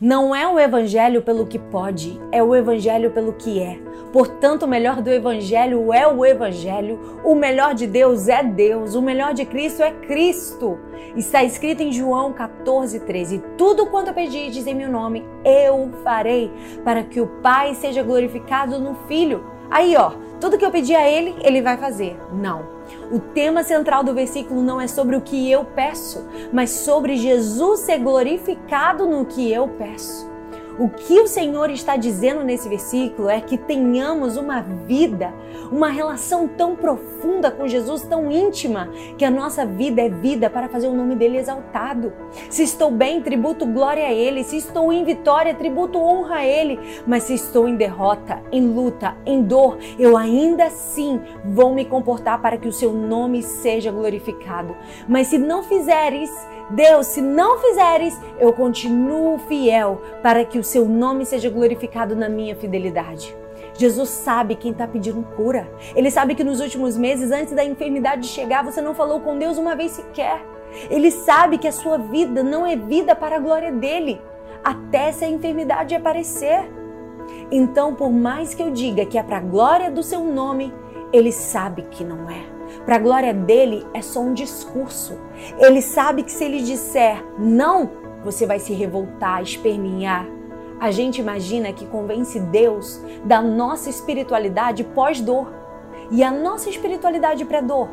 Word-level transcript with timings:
Não 0.00 0.32
é 0.32 0.46
o 0.46 0.60
evangelho 0.60 1.22
pelo 1.22 1.44
que 1.44 1.58
pode, 1.58 2.20
é 2.30 2.40
o 2.40 2.54
evangelho 2.54 3.10
pelo 3.10 3.32
que 3.32 3.60
é. 3.60 3.80
Portanto, 4.12 4.62
o 4.62 4.68
melhor 4.68 5.02
do 5.02 5.10
evangelho 5.10 5.92
é 5.92 6.06
o 6.06 6.24
evangelho, 6.24 7.20
o 7.24 7.34
melhor 7.34 7.74
de 7.74 7.84
Deus 7.84 8.28
é 8.28 8.40
Deus, 8.40 8.94
o 8.94 9.02
melhor 9.02 9.34
de 9.34 9.44
Cristo 9.44 9.82
é 9.82 9.90
Cristo. 9.90 10.78
Está 11.16 11.42
escrito 11.42 11.82
em 11.82 11.90
João 11.90 12.32
14, 12.32 13.00
13: 13.00 13.42
Tudo 13.56 13.86
quanto 13.86 14.14
pedides 14.14 14.68
em 14.68 14.74
meu 14.74 14.88
nome, 14.88 15.24
eu 15.44 15.90
farei, 16.04 16.48
para 16.84 17.02
que 17.02 17.20
o 17.20 17.26
Pai 17.42 17.74
seja 17.74 18.00
glorificado 18.00 18.78
no 18.78 18.94
Filho. 19.08 19.44
Aí, 19.68 19.96
ó, 19.96 20.12
tudo 20.40 20.58
que 20.58 20.64
eu 20.64 20.70
pedi 20.70 20.94
a 20.94 21.08
ele, 21.08 21.34
ele 21.42 21.60
vai 21.60 21.76
fazer. 21.76 22.18
Não. 22.32 22.66
O 23.10 23.18
tema 23.18 23.62
central 23.62 24.02
do 24.02 24.14
versículo 24.14 24.62
não 24.62 24.80
é 24.80 24.86
sobre 24.86 25.16
o 25.16 25.20
que 25.20 25.50
eu 25.50 25.64
peço, 25.64 26.24
mas 26.52 26.70
sobre 26.70 27.16
Jesus 27.16 27.80
ser 27.80 27.98
glorificado 27.98 29.06
no 29.06 29.24
que 29.24 29.50
eu 29.52 29.68
peço. 29.68 30.28
O 30.78 30.88
que 30.88 31.18
o 31.20 31.26
Senhor 31.26 31.70
está 31.70 31.96
dizendo 31.96 32.44
nesse 32.44 32.68
versículo 32.68 33.28
é 33.28 33.40
que 33.40 33.58
tenhamos 33.58 34.36
uma 34.36 34.60
vida, 34.60 35.34
uma 35.72 35.88
relação 35.88 36.46
tão 36.46 36.76
profunda 36.76 37.50
com 37.50 37.66
Jesus, 37.66 38.02
tão 38.02 38.30
íntima, 38.30 38.88
que 39.16 39.24
a 39.24 39.30
nossa 39.30 39.66
vida 39.66 40.02
é 40.02 40.08
vida 40.08 40.48
para 40.48 40.68
fazer 40.68 40.86
o 40.86 40.94
nome 40.94 41.16
dele 41.16 41.36
exaltado. 41.36 42.12
Se 42.48 42.62
estou 42.62 42.92
bem, 42.92 43.20
tributo 43.20 43.66
glória 43.66 44.06
a 44.06 44.12
ele. 44.12 44.44
Se 44.44 44.56
estou 44.56 44.92
em 44.92 45.02
vitória, 45.02 45.52
tributo 45.52 45.98
honra 45.98 46.36
a 46.36 46.46
ele. 46.46 46.78
Mas 47.04 47.24
se 47.24 47.34
estou 47.34 47.68
em 47.68 47.74
derrota, 47.74 48.40
em 48.52 48.64
luta, 48.64 49.16
em 49.26 49.42
dor, 49.42 49.78
eu 49.98 50.16
ainda 50.16 50.66
assim 50.66 51.20
vou 51.44 51.74
me 51.74 51.84
comportar 51.84 52.40
para 52.40 52.56
que 52.56 52.68
o 52.68 52.72
seu 52.72 52.92
nome 52.92 53.42
seja 53.42 53.90
glorificado. 53.90 54.76
Mas 55.08 55.26
se 55.26 55.38
não 55.38 55.64
fizeres, 55.64 56.30
Deus, 56.70 57.06
se 57.06 57.22
não 57.22 57.58
fizeres, 57.58 58.18
eu 58.38 58.52
continuo 58.52 59.38
fiel 59.38 60.02
para 60.22 60.44
que 60.44 60.58
o 60.58 60.64
seu 60.68 60.86
nome 60.86 61.24
seja 61.24 61.50
glorificado 61.50 62.14
na 62.14 62.28
minha 62.28 62.54
fidelidade. 62.54 63.34
Jesus 63.76 64.08
sabe 64.10 64.54
quem 64.54 64.72
está 64.72 64.86
pedindo 64.86 65.22
cura. 65.34 65.68
Ele 65.94 66.10
sabe 66.10 66.34
que 66.34 66.44
nos 66.44 66.60
últimos 66.60 66.96
meses, 66.96 67.30
antes 67.30 67.54
da 67.54 67.64
enfermidade 67.64 68.26
chegar, 68.26 68.64
você 68.64 68.80
não 68.80 68.94
falou 68.94 69.20
com 69.20 69.38
Deus 69.38 69.56
uma 69.56 69.74
vez 69.74 69.92
sequer. 69.92 70.44
Ele 70.90 71.10
sabe 71.10 71.58
que 71.58 71.66
a 71.66 71.72
sua 71.72 71.96
vida 71.96 72.42
não 72.42 72.66
é 72.66 72.76
vida 72.76 73.16
para 73.16 73.36
a 73.36 73.40
glória 73.40 73.72
dele, 73.72 74.20
até 74.62 75.10
se 75.10 75.24
a 75.24 75.28
enfermidade 75.28 75.94
aparecer. 75.94 76.70
Então, 77.50 77.94
por 77.94 78.10
mais 78.10 78.54
que 78.54 78.62
eu 78.62 78.70
diga 78.70 79.06
que 79.06 79.18
é 79.18 79.22
para 79.22 79.38
a 79.38 79.40
glória 79.40 79.90
do 79.90 80.02
seu 80.02 80.22
nome, 80.22 80.72
ele 81.12 81.32
sabe 81.32 81.82
que 81.90 82.04
não 82.04 82.28
é. 82.28 82.42
Para 82.84 82.96
a 82.96 82.98
glória 82.98 83.32
dele 83.32 83.86
é 83.94 84.02
só 84.02 84.20
um 84.20 84.34
discurso. 84.34 85.18
Ele 85.58 85.80
sabe 85.80 86.22
que 86.22 86.32
se 86.32 86.44
ele 86.44 86.60
disser 86.60 87.24
não, 87.38 87.90
você 88.24 88.44
vai 88.44 88.58
se 88.58 88.72
revoltar, 88.72 89.42
espernear. 89.42 90.37
A 90.80 90.90
gente 90.90 91.20
imagina 91.20 91.72
que 91.72 91.86
convence 91.86 92.38
Deus 92.38 93.00
da 93.24 93.42
nossa 93.42 93.90
espiritualidade 93.90 94.84
pós-dor 94.84 95.52
e 96.10 96.22
a 96.22 96.30
nossa 96.30 96.70
espiritualidade 96.70 97.44
pré-dor. 97.44 97.88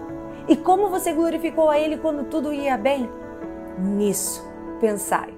E 0.47 0.55
como 0.55 0.89
você 0.89 1.11
glorificou 1.11 1.69
a 1.69 1.80
Ele 1.80 1.97
quando 1.97 2.30
tudo 2.30 2.53
ia 2.53 2.78
bem? 2.78 3.09
Nisso, 3.78 4.47
pensai. 4.80 5.34